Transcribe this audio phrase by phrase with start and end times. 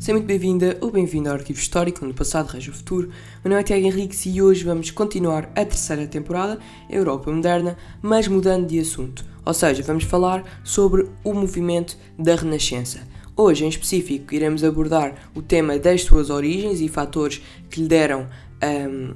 [0.00, 3.10] Seja muito bem-vinda ou bem-vindo ao Arquivo Histórico, onde o passado rege o futuro.
[3.44, 8.26] Meu nome é Tiago Henriques e hoje vamos continuar a terceira temporada, Europa Moderna, mas
[8.26, 9.22] mudando de assunto.
[9.44, 13.06] Ou seja, vamos falar sobre o movimento da Renascença.
[13.36, 18.26] Hoje, em específico, iremos abordar o tema das suas origens e fatores que lhe deram
[18.64, 19.14] um,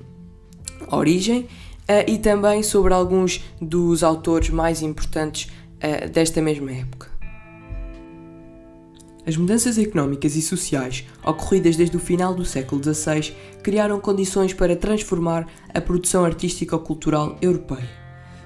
[0.94, 1.48] origem
[1.88, 7.13] uh, e também sobre alguns dos autores mais importantes uh, desta mesma época.
[9.26, 14.76] As mudanças económicas e sociais ocorridas desde o final do século XVI criaram condições para
[14.76, 17.88] transformar a produção artística-cultural europeia.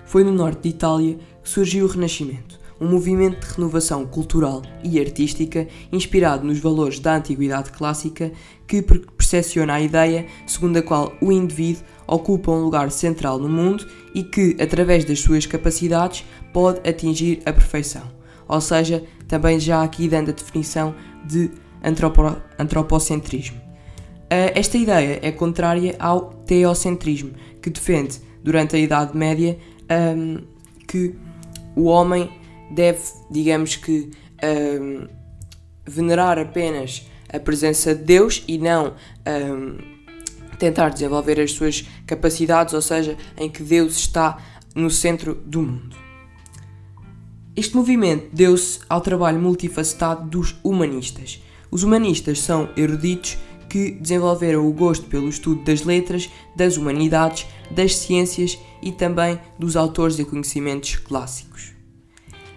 [0.04, 5.01] Foi no norte de Itália que surgiu o Renascimento, um movimento de renovação cultural e
[5.01, 8.30] artística inspirado nos valores da antiguidade clássica
[8.65, 13.84] que percepciona a ideia segundo a qual o indivíduo ocupa um lugar central no mundo
[14.15, 18.18] e que, através das suas capacidades, pode atingir a perfeição
[18.48, 21.51] ou seja, também já aqui dando a definição de
[21.85, 23.59] antropo antropocentrismo.
[23.59, 27.32] Uh, esta ideia é contrária ao teocentrismo,
[27.63, 29.59] que defende, durante a Idade Média,
[30.16, 30.43] um,
[30.87, 31.15] que
[31.76, 32.30] o homem
[32.71, 34.10] deve, digamos que,
[34.80, 35.07] um,
[35.87, 38.95] venerar apenas a presença de Deus e não
[39.26, 39.79] um,
[40.59, 44.38] tentar desenvolver as suas capacidades, ou seja, em que Deus está
[44.74, 46.07] no centro do mundo.
[47.59, 51.42] Este movimento deu-se ao trabalho multifacetado dos humanistas.
[51.73, 53.37] Os humanistas são eruditos
[53.68, 59.74] que desenvolveram o gosto pelo estudo das letras, das humanidades, das ciências e também dos
[59.74, 61.73] autores e conhecimentos clássicos.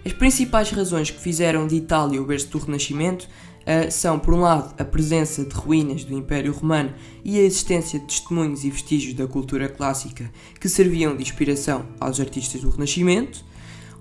[0.06, 4.42] As principais razões que fizeram de Itália o berço do Renascimento uh, são, por um
[4.42, 9.14] lado, a presença de ruínas do Império Romano e a existência de testemunhos e vestígios
[9.14, 10.30] da cultura clássica
[10.60, 13.50] que serviam de inspiração aos artistas do Renascimento,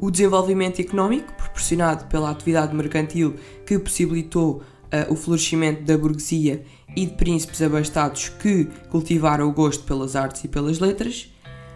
[0.01, 3.35] o desenvolvimento económico, proporcionado pela atividade mercantil
[3.65, 9.83] que possibilitou uh, o florescimento da burguesia e de príncipes abastados que cultivaram o gosto
[9.85, 11.31] pelas artes e pelas letras.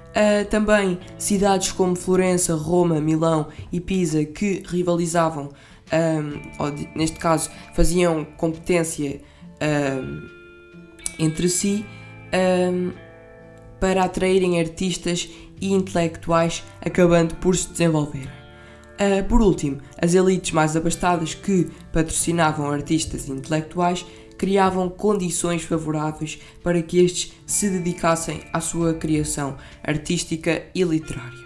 [0.09, 5.51] Uh, também cidades como Florença, Roma, Milão e Pisa que rivalizavam,
[5.93, 9.21] um, ou neste caso faziam competência
[9.61, 10.27] um,
[11.19, 11.85] entre si
[12.33, 12.91] um,
[13.79, 15.29] para atraírem artistas
[15.61, 18.29] e intelectuais, acabando por se desenvolver.
[18.95, 24.05] Uh, por último, as elites mais abastadas que patrocinavam artistas intelectuais
[24.37, 31.45] criavam condições favoráveis para que estes se dedicassem à sua criação artística e literária.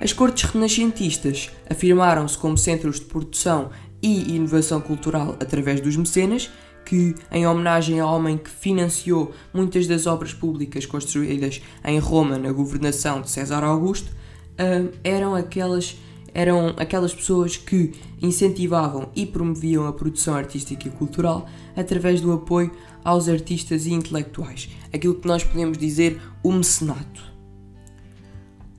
[0.00, 3.70] As cortes renascentistas afirmaram-se como centros de produção
[4.02, 6.50] e inovação cultural através dos mecenas,
[6.84, 12.52] que, em homenagem ao homem que financiou muitas das obras públicas construídas em Roma na
[12.52, 15.96] governação de César Augusto, uh, eram aquelas
[16.34, 22.72] eram aquelas pessoas que incentivavam e promoviam a produção artística e cultural através do apoio
[23.04, 27.22] aos artistas e intelectuais, aquilo que nós podemos dizer o mecenato.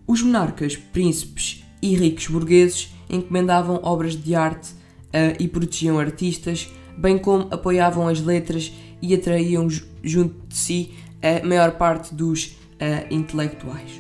[0.06, 7.18] Os monarcas, príncipes e ricos burgueses encomendavam obras de arte uh, e protegiam artistas, bem
[7.18, 9.68] como apoiavam as letras e atraíam
[10.04, 13.92] junto de si a maior parte dos uh, intelectuais.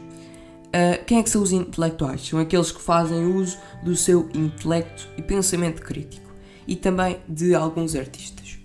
[0.68, 2.28] Uh, quem é que são os intelectuais?
[2.28, 6.34] São aqueles que fazem uso do seu intelecto e pensamento crítico
[6.68, 8.58] e também de alguns artistas.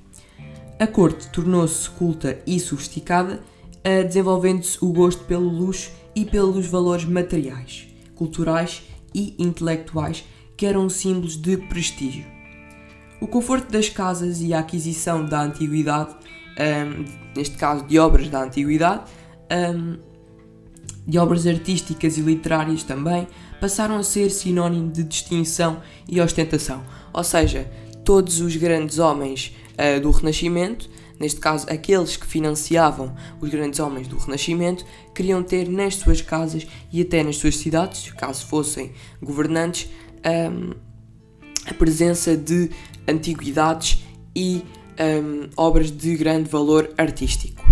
[0.78, 3.40] A corte tornou-se culta e sofisticada,
[3.78, 8.82] uh, desenvolvendo-se o gosto pelo luxo e pelos valores materiais, culturais
[9.14, 10.24] e intelectuais
[10.56, 12.39] que eram símbolos de prestígio.
[13.20, 16.16] O conforto das casas e a aquisição da antiguidade,
[16.58, 17.04] um,
[17.36, 19.02] neste caso de obras da antiguidade,
[19.74, 19.98] um,
[21.06, 23.28] de obras artísticas e literárias também,
[23.60, 26.82] passaram a ser sinónimo de distinção e ostentação.
[27.12, 27.70] Ou seja,
[28.04, 30.88] todos os grandes homens uh, do Renascimento,
[31.18, 36.66] neste caso aqueles que financiavam os grandes homens do Renascimento, queriam ter nas suas casas
[36.90, 39.90] e até nas suas cidades, caso fossem governantes,
[40.24, 40.72] um,
[41.66, 42.70] a presença de
[43.08, 44.04] antiguidades
[44.34, 44.62] e
[45.00, 47.64] um, obras de grande valor artístico.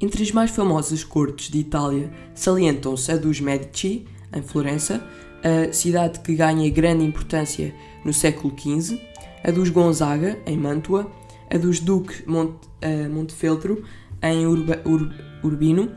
[0.00, 5.02] Entre as mais famosas cortes de Itália salientam-se a dos Medici, em Florença,
[5.42, 7.74] a cidade que ganha grande importância
[8.04, 9.00] no século XV,
[9.42, 11.10] a dos Gonzaga, em Mantua,
[11.50, 13.82] a dos Duque Mont, uh, Montefeltro,
[14.22, 15.12] em Urba, Ur,
[15.42, 15.92] Urbino,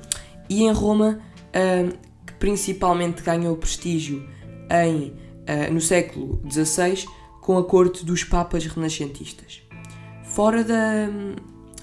[0.50, 1.20] e em Roma,
[1.50, 4.28] uh, que principalmente ganhou prestígio
[4.70, 7.06] em, uh, no século XVI
[7.42, 9.62] com a corte dos papas renascentistas.
[10.24, 11.10] Fora da,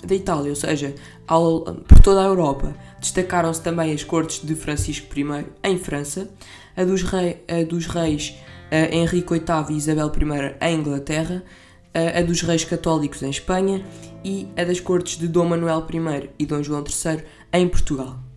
[0.06, 0.94] da Itália, ou seja,
[1.26, 6.30] ao, por toda a Europa, destacaram-se também as cortes de Francisco I em França,
[6.76, 8.34] a dos, rei, a dos reis
[8.70, 11.42] a Henrique VIII e Isabel I em Inglaterra,
[11.94, 13.84] a dos reis católicos em Espanha
[14.24, 18.27] e a das cortes de Dom Manuel I e Dom João III em Portugal.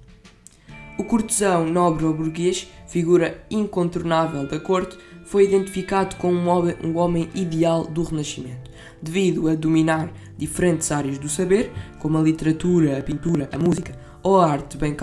[0.98, 7.86] O cortesão nobre ou burguês, figura incontornável da corte, foi identificado como um homem ideal
[7.86, 8.70] do Renascimento,
[9.02, 14.40] devido a dominar diferentes áreas do saber, como a literatura, a pintura, a música ou
[14.40, 14.96] a arte de bem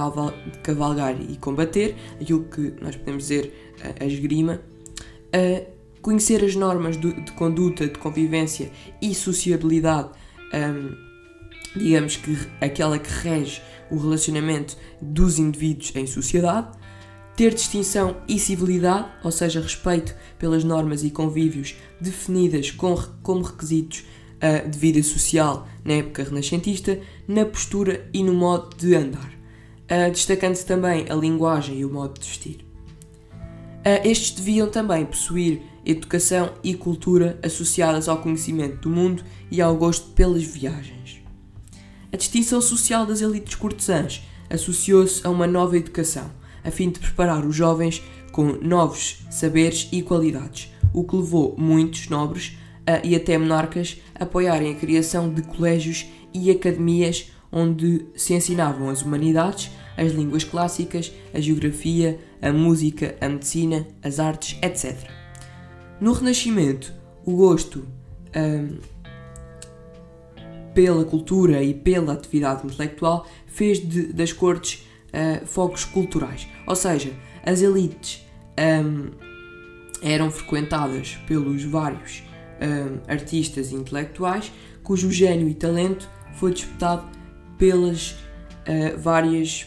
[0.63, 4.61] cavalgar e combater, aquilo que nós podemos dizer a esgrima,
[5.33, 5.63] a
[6.01, 8.71] conhecer as normas de, conduta, de convivência
[9.01, 10.11] e sociabilidade,
[10.55, 10.95] um,
[11.77, 16.69] digamos que aquela que rege o relacionamento dos indivíduos em sociedade,
[17.37, 24.05] ter distinção e civilidade, ou seja, respeito pelas normas e convívios definidas com, como requisitos
[24.39, 26.99] uh, de vida social na época renascentista,
[27.29, 32.19] na postura e no modo de andar, uh, destacando-se também a linguagem e o modo
[32.19, 32.67] de vestir.
[33.87, 39.77] Uh, estes deviam também possuir educação e cultura associadas ao conhecimento do mundo e ao
[39.77, 40.98] gosto pelas viagens.
[42.11, 46.31] A distinção social das elites cortesãs associou-se a uma nova educação,
[46.65, 48.03] a fim de preparar os jovens
[48.33, 52.57] com novos saberes e qualidades, o que levou muitos nobres
[52.89, 58.89] uh, e até monarcas a apoiarem a criação de colégios e academias onde se ensinavam
[58.89, 65.11] as humanidades, as línguas clássicas, a geografia, a música, a medicina, as artes, etc.
[66.01, 66.93] No Renascimento,
[67.27, 67.87] o gosto
[68.35, 68.79] um,
[70.79, 76.47] pela cultura e pela atividade intelectual fez de, das cortes uh, focos culturais.
[76.69, 77.13] Ou seja,
[77.45, 78.25] as elites
[78.57, 79.11] um,
[80.01, 82.23] eram frequentadas pelos vários
[82.63, 84.53] um, artistas e intelectuais
[84.85, 87.09] cujo gênio e talento foi disputado
[87.59, 89.67] pelas uh, várias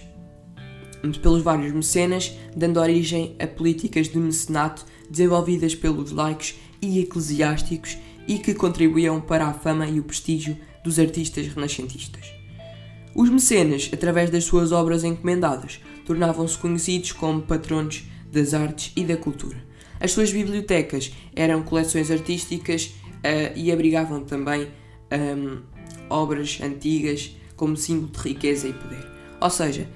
[1.22, 7.98] pelos vários mecenas, dando origem a políticas de mecenato desenvolvidas pelos laicos e eclesiásticos
[8.30, 12.34] e que contribuíam para a fama e o prestígio dos artistas renascentistas.
[13.14, 19.18] Os mecenas, através das suas obras encomendadas, tornavam-se conhecidos como patronos das artes e da
[19.18, 19.58] cultura.
[20.00, 24.70] As suas bibliotecas eram coleções artísticas uh, e abrigavam também
[25.12, 25.62] um,
[26.10, 29.06] obras antigas como símbolo de riqueza e poder.
[29.40, 29.88] Ou seja,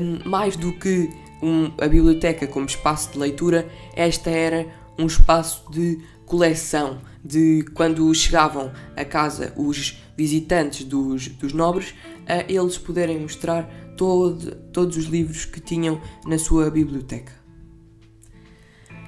[0.00, 1.10] um, mais do que
[1.42, 4.66] um, a biblioteca como espaço de leitura, esta era
[4.98, 11.94] um espaço de coleção, de quando chegavam a casa os visitantes dos, dos nobres,
[12.26, 13.64] a eles poderem mostrar
[13.96, 17.32] todo, todos os livros que tinham na sua biblioteca.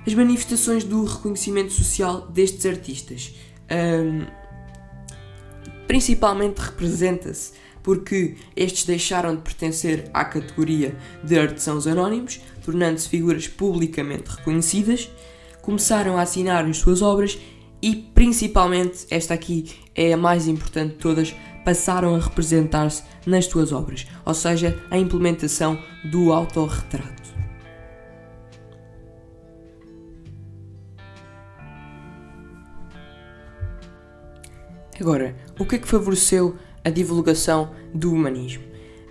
[0.06, 3.34] As manifestações do reconhecimento social destes artistas
[3.70, 4.26] um,
[5.86, 7.52] principalmente representa-se
[7.82, 15.10] porque estes deixaram de pertencer à categoria de artesãos anónimos, tornando-se figuras publicamente reconhecidas,
[15.62, 17.38] começaram a assinar as suas obras
[17.82, 21.34] e, principalmente, esta aqui é a mais importante de todas,
[21.64, 27.20] passaram a representar-se nas suas obras, ou seja, a implementação do autorretrato.
[35.00, 38.62] Agora, o que é que favoreceu a divulgação do humanismo?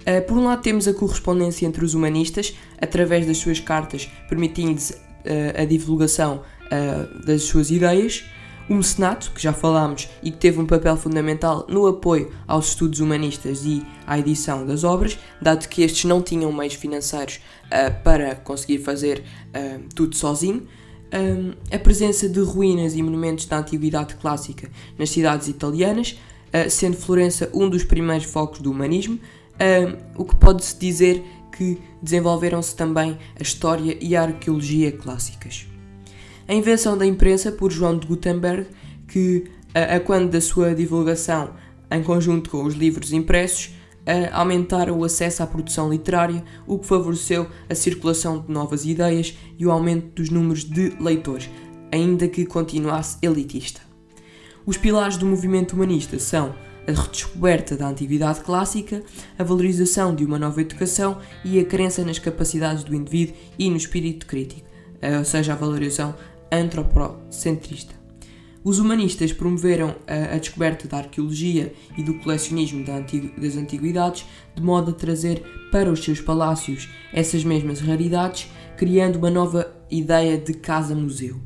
[0.01, 4.91] Uh, por um lado, temos a correspondência entre os humanistas, através das suas cartas, permitindo-lhes
[4.91, 8.23] uh, a divulgação uh, das suas ideias.
[8.69, 12.99] O mecenato, que já falámos e que teve um papel fundamental no apoio aos estudos
[12.99, 17.39] humanistas e à edição das obras, dado que estes não tinham meios financeiros
[18.03, 19.23] para conseguir fazer
[19.95, 20.67] tudo sozinho
[21.13, 26.97] um, a presença de ruínas e monumentos da antiguidade clássica nas cidades italianas, uh, sendo
[26.97, 29.19] Florença um dos primeiros focos do humanismo,
[30.15, 31.21] o que pode-se dizer
[31.57, 35.67] que desenvolveram-se também a história e a arqueologia clássicas.
[36.49, 38.65] A invenção da imprensa por João de Gutenberg,
[39.07, 41.53] que, a, a quando da sua divulgação
[41.91, 43.69] em conjunto com os livros impressos,
[44.03, 49.37] a aumentar o acesso à produção literária, o que favoreceu a circulação de novas ideias
[49.59, 51.47] e o aumento dos números de leitores,
[51.91, 53.81] ainda que continuasse elitista.
[54.65, 56.55] Os pilares do movimento humanista são
[56.87, 59.03] a redescoberta da antiguidade clássica,
[59.37, 63.77] a valorização de uma nova educação e a crença nas capacidades do indivíduo e no
[63.77, 64.67] espírito crítico,
[65.15, 66.15] ou seja, a valorização
[66.51, 67.99] antropocentrista.
[68.63, 74.61] Os humanistas promoveram a, a, descoberta da arqueologia e do colecionismo da das antiguidades, de
[74.61, 75.41] modo a trazer
[75.71, 81.39] para os seus palácios essas mesmas raridades, criando uma nova ideia de casa-museu.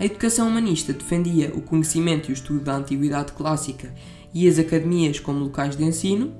[0.00, 3.94] A educação humanista defendia o conhecimento e o estudo da antiguidade clássica
[4.34, 6.34] e as academias como locais de ensino,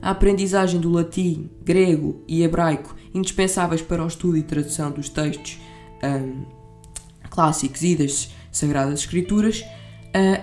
[0.00, 5.58] a aprendizagem do latim, grego e hebraico, indispensáveis para o estudo e tradução dos textos
[6.02, 6.61] um,
[7.32, 9.64] clássicos e das Sagradas Escrituras,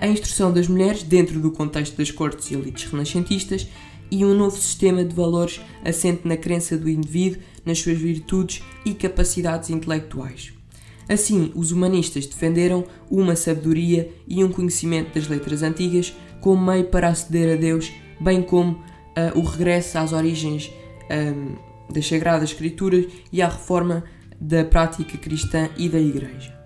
[0.00, 3.68] a instrução das mulheres dentro do contexto das cortes e elites renascentistas
[4.10, 8.92] e um novo sistema de valores assente na crença do indivíduo, nas suas virtudes e
[8.92, 10.52] capacidades intelectuais.
[11.08, 17.08] Assim, os humanistas defenderam uma sabedoria e um conhecimento das letras antigas como meio para
[17.08, 20.70] aceder a Deus, bem como uh, o regresso às origens
[21.10, 24.04] um, das Sagradas Escrituras e à reforma
[24.40, 26.59] da prática cristã e da Igreja.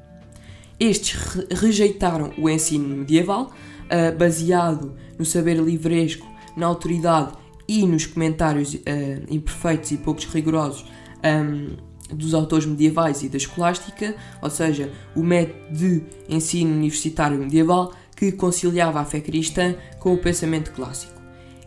[0.79, 3.53] Estes re rejeitaram o ensino medieval,
[3.85, 6.27] uh, baseado no saber livresco,
[6.57, 7.33] na autoridade
[7.69, 8.81] e nos comentários uh,
[9.29, 10.85] imperfeitos e poucos rigorosos
[11.25, 11.77] um,
[12.15, 18.31] dos autores medievais e da escolástica, ou seja, o método de ensino universitário medieval que
[18.33, 21.15] conciliava a fé cristã com o pensamento clássico.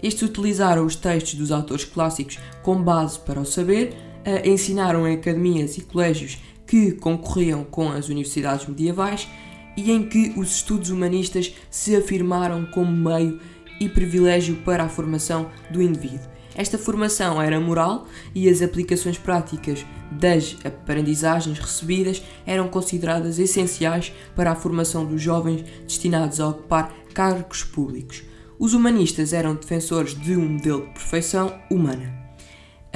[0.02, 3.94] Estes utilizaram os textos dos autores clássicos como base para o saber,
[4.26, 6.38] uh, ensinaram em academias e colégios
[6.68, 9.28] que concorriam com as universidades medievais
[9.76, 13.40] e em que os estudos humanistas se afirmaram como meio
[13.80, 16.28] e privilégio para a formação do indivíduo.
[16.56, 24.52] Esta formação era moral e as aplicações práticas das aprendizagens recebidas eram consideradas essenciais para
[24.52, 28.24] a formação dos jovens destinados a ocupar cargos públicos.
[28.58, 32.27] Os humanistas eram defensores de um modelo de perfeição humana.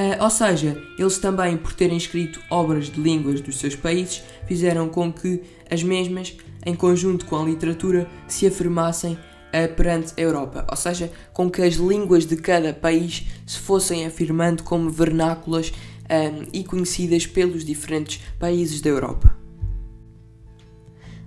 [0.02, 4.90] Uh, ou seja, eles também, por terem escrito obras de línguas dos seus países, fizeram
[4.90, 10.66] com que as mesmas, em conjunto com a literatura, se afirmassem uh, perante a Europa.
[10.68, 16.48] Ou seja, com que as línguas de cada país se fossem afirmando como vernáculas um,
[16.52, 19.38] e conhecidas pelos diferentes países da Europa.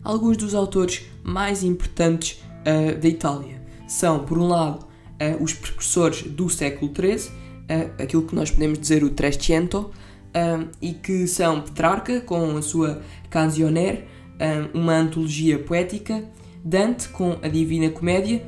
[0.02, 4.92] Alguns dos autores mais importantes uh, da Itália são, por um lado,
[5.40, 9.90] os precursores do século XIII uh, aquilo que nós podemos dizer o Trecento,
[10.35, 14.04] uh, e que são Petrarca, com a sua Canzioner,
[14.35, 16.25] uh, uma antologia poética,
[16.64, 18.42] Dante, com a Divina Comédia,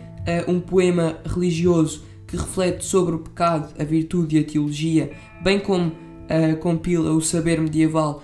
[0.48, 5.92] um poema religioso que reflete sobre o pecado, a virtude e a teologia, bem como
[6.60, 8.22] compila o saber medieval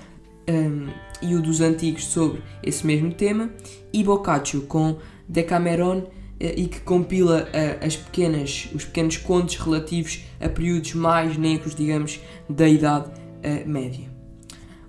[0.50, 0.88] um,
[1.20, 3.50] e o dos antigos sobre esse mesmo tema,
[3.92, 4.96] e Boccaccio, com
[5.28, 6.04] Decameron,
[6.42, 12.20] e que compila uh, as pequenas, os pequenos contos relativos a períodos mais negros, digamos,
[12.48, 14.10] da Idade uh, Média.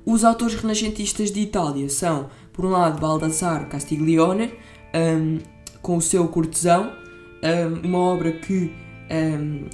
[0.06, 4.52] Os autores renascentistas de Itália são, por um lado, Baldassare Castiglione,
[4.94, 5.40] um,
[5.82, 6.92] com o seu Cortesão,
[7.42, 8.74] um, uma obra que,
[9.10, 9.70] um,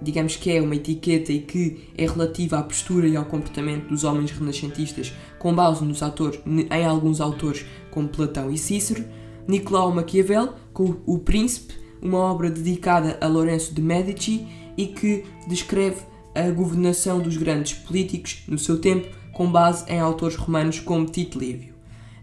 [0.00, 4.02] digamos que é uma etiqueta e que é relativa à postura e ao comportamento dos
[4.02, 9.04] homens renascentistas, com base nos autores, em alguns autores como Platão e Cícero.
[9.46, 16.02] Nicolau Maquiavel, com O Príncipe, uma obra dedicada a Lourenço de Medici e que descreve
[16.34, 21.38] a governação dos grandes políticos no seu tempo, com base em autores romanos como Tito
[21.38, 21.74] Livio.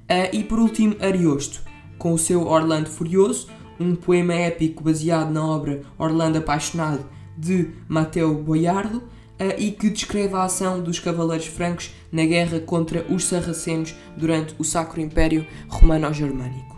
[0.09, 1.61] Uh, e por último, Ariosto,
[1.97, 3.47] com o seu Orlando Furioso,
[3.79, 7.05] um poema épico baseado na obra Orlando Apaixonado
[7.37, 13.05] de Mateo Boiardo uh, e que descreve a ação dos cavaleiros francos na guerra contra
[13.09, 16.68] os sarracenos durante o Sacro Império Romano-Germânico.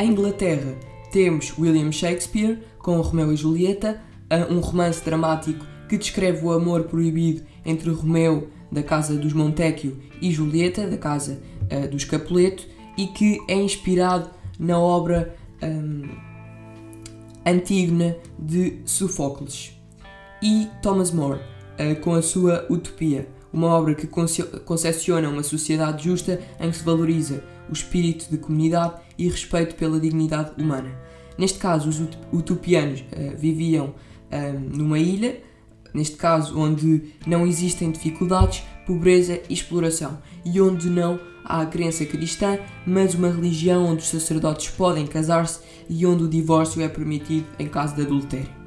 [0.00, 0.76] Em Inglaterra
[1.10, 4.00] temos William Shakespeare com Romeu e Julieta,
[4.48, 10.30] um romance dramático que descreve o amor proibido entre Romeu da casa dos Montecchio e
[10.30, 12.64] Julieta da casa uh, dos Capuleto
[12.96, 16.08] e que é inspirado na obra um,
[17.44, 19.72] Antígona de Sófocles.
[20.40, 26.40] E Thomas More uh, com a sua Utopia, uma obra que concepciona uma sociedade justa
[26.60, 30.90] em que se valoriza o espírito de comunidade e respeito pela dignidade humana.
[31.36, 32.00] Neste caso, os
[32.32, 35.40] utopianos uh, viviam uh, numa ilha,
[35.92, 42.04] neste caso onde não existem dificuldades, pobreza e exploração, e onde não há a crença
[42.04, 47.46] cristã, mas uma religião onde os sacerdotes podem casar-se e onde o divórcio é permitido
[47.58, 48.58] em caso de adultério.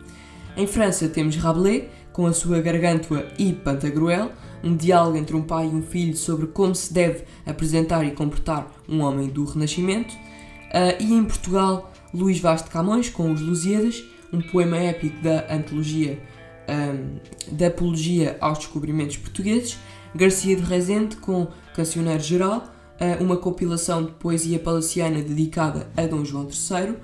[0.58, 4.31] Em França temos Rabelais, com a sua Gargantua e Pantagruel,
[4.63, 8.70] um diálogo entre um pai e um filho sobre como se deve apresentar e comportar
[8.88, 10.13] um homem do Renascimento.
[10.72, 15.54] Uh, e em Portugal, Luís Vaz de Camões com Os Lusíadas, um poema épico da
[15.54, 16.18] antologia
[16.70, 17.20] um,
[17.51, 19.78] da apologia aos descobrimentos portugueses.
[20.16, 26.24] Garcia de Rezende com Cancioneiro Geral, uh, uma compilação de poesia palaciana dedicada a Dom
[26.24, 26.96] João III.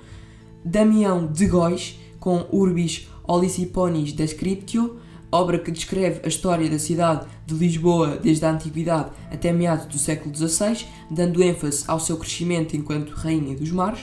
[0.64, 4.98] Damião de Góis com Urbis Oliciponis Descriptio,
[5.30, 9.98] obra que descreve a história da cidade de Lisboa desde a antiguidade até meados do
[9.98, 14.00] século XVI, dando ênfase ao seu crescimento enquanto rainha dos mares,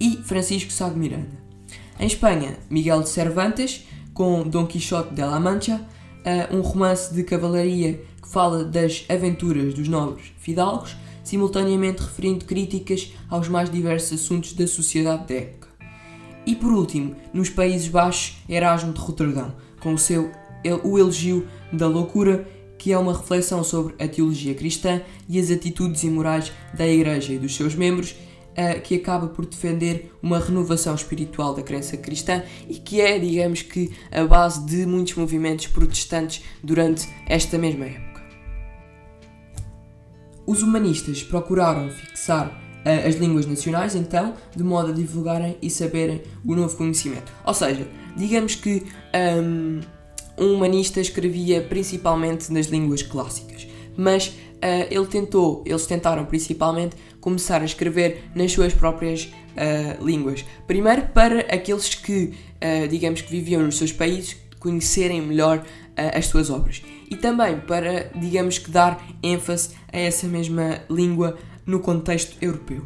[0.00, 1.44] e Francisco Sá de Miranda.
[1.98, 5.80] Em Espanha, Miguel de Cervantes, com Dom Quixote de la Mancha,
[6.50, 13.48] um romance de cavalaria que fala das aventuras dos nobres fidalgos, simultaneamente referindo críticas aos
[13.48, 15.68] mais diversos assuntos da sociedade da época.
[16.46, 20.30] E por último, nos Países Baixos, Erasmo de Roterdão, com o seu
[20.82, 22.46] O Elogio da Loucura,
[22.78, 27.38] que é uma reflexão sobre a teologia cristã e as atitudes imorais da Igreja e
[27.38, 32.74] dos seus membros, uh, que acaba por defender uma renovação espiritual da crença cristã e
[32.74, 38.22] que é, digamos que, a base de muitos movimentos protestantes durante esta mesma época.
[40.46, 46.22] Os humanistas procuraram fixar uh, as línguas nacionais, então, de modo a divulgarem e saberem
[46.44, 47.32] o novo conhecimento.
[47.44, 48.84] Ou seja, digamos que
[49.42, 49.80] um,
[50.38, 57.62] um humanista escrevia principalmente nas línguas clássicas, mas uh, ele tentou, eles tentaram principalmente começar
[57.62, 60.44] a escrever nas suas próprias uh, línguas.
[60.66, 65.62] Primeiro para aqueles que, uh, digamos que viviam nos seus países, conhecerem melhor
[65.94, 66.82] as suas obras.
[67.10, 71.36] E também para, digamos que, dar ênfase a essa mesma língua
[71.66, 72.82] no contexto europeu.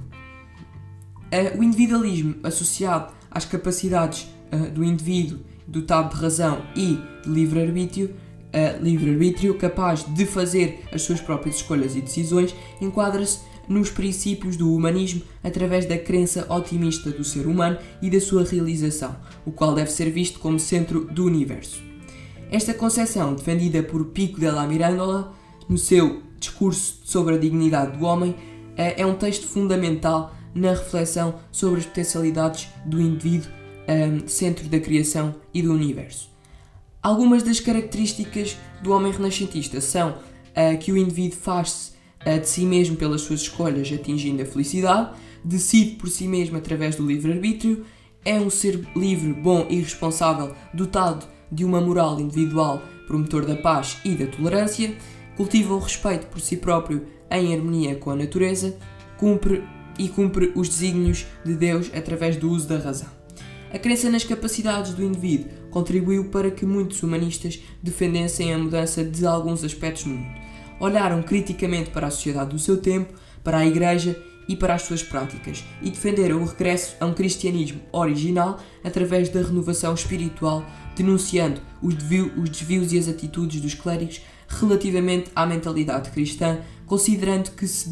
[1.57, 4.27] o individualismo associado às capacidades
[4.75, 5.39] do indivíduo
[5.69, 6.99] dotado de razão e
[7.29, 14.57] livre-arbítrio, uh, livre-arbítrio capaz de fazer as suas próprias escolhas e decisões, enquadra-se nos princípios
[14.57, 19.75] do humanismo através da crença otimista do ser humano e da sua realização, o qual
[19.75, 21.83] deve ser visto como centro do universo.
[22.51, 25.35] Esta concepção, defendida por Pico della Mirandola
[25.69, 28.35] no seu discurso sobre a dignidade do homem,
[28.75, 33.51] é um texto fundamental na reflexão sobre as potencialidades do indivíduo
[33.89, 36.31] um, centro da criação e do universo.
[37.09, 41.93] Algumas das características do homem renascentista são uh, que o indivíduo faz-se
[42.27, 46.97] uh, de si mesmo pelas suas escolhas, atingindo a felicidade, decide por si mesmo através
[46.97, 47.87] do livre-arbítrio,
[48.27, 53.97] é um ser livre, bom e responsável, dotado de uma moral individual, promotor da paz
[54.05, 54.95] e da tolerância,
[55.35, 58.77] cultiva o respeito por si próprio em harmonia com a natureza,
[59.17, 59.65] cumpre
[59.99, 63.18] e cumpre os desígnios de Deus através do uso da razão.
[63.71, 69.27] A crença nas capacidades do indivíduo contribuiu para que muitos humanistas defendessem a mudança de
[69.27, 70.41] alguns aspectos no mundo.
[70.81, 73.13] Olharam criticamente para a sociedade do seu tempo,
[73.45, 74.17] para a Igreja
[74.49, 79.43] e para as suas práticas e defenderam o regresso a um cristianismo original através da
[79.43, 80.65] renovação espiritual,
[80.97, 87.91] denunciando os, desvios e as atitudes dos clérigos relativamente à mentalidade cristã, considerando que se,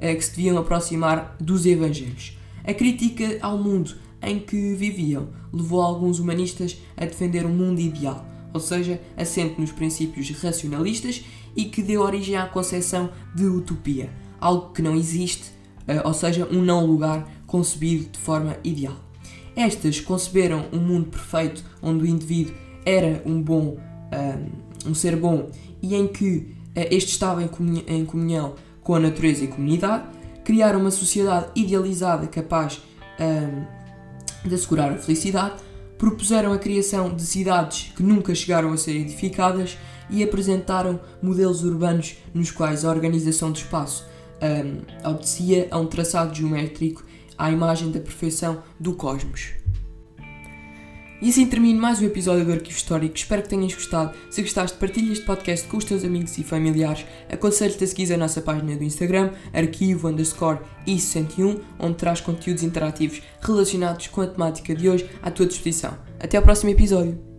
[0.00, 2.38] eh, que se deviam aproximar dos evangelhos.
[2.62, 8.24] A crítica ao mundo em que viviam levou alguns humanistas a defender um mundo ideal,
[8.52, 14.72] ou seja, assente nos princípios racionalistas e que deu origem à concepção de utopia, algo
[14.72, 15.52] que não existe,
[15.86, 18.96] eh, ou seja, um não lugar concebido de forma ideal.
[19.54, 22.54] Estas conceberam um mundo perfeito onde o indivíduo
[22.86, 23.76] era um bom,
[24.10, 24.38] eh,
[24.86, 25.50] um ser bom
[25.82, 30.04] e em que eh, este estava em comunhão com a natureza e comunidade,
[30.44, 32.82] criaram uma sociedade idealizada capaz
[34.44, 35.62] de assegurar a felicidade,
[35.98, 39.78] propuseram a criação de cidades que nunca chegaram a ser edificadas
[40.10, 44.06] e apresentaram modelos urbanos nos quais a organização do espaço
[44.42, 47.04] um, obedecia a um traçado geométrico
[47.38, 49.52] à imagem da perfeição do cosmos.
[51.22, 53.14] E assim termino mais um episódio do Arquivo Histórico.
[53.14, 54.12] Espero que tenhas gostado.
[54.28, 57.06] Se gostaste, partilha este podcast com os teus amigos e familiares.
[57.30, 63.22] Aconselho-te a seguir a nossa página do Instagram, arquivo underscore i61, onde traz conteúdos interativos
[63.40, 65.96] relacionados com a temática de hoje à tua disposição.
[66.18, 67.31] Até ao próximo episódio.